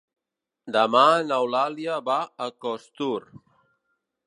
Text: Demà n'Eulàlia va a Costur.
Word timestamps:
Demà 0.75 1.01
n'Eulàlia 1.31 1.99
va 2.09 2.17
a 2.47 2.49
Costur. 2.67 3.21